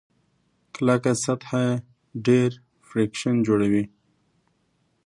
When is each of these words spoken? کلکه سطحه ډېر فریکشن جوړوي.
کلکه 0.75 1.11
سطحه 1.25 1.65
ډېر 2.27 2.49
فریکشن 2.87 3.35
جوړوي. 3.47 3.83